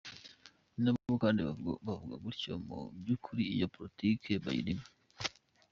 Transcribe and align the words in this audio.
N’abo 0.81 1.13
kandi 1.23 1.39
bavuga 1.87 2.15
gutyo 2.23 2.51
mu 2.67 2.77
by’ukuri 2.99 3.43
iyo 3.55 3.65
polotiki 3.73 4.31
bayirimo! 4.43 4.85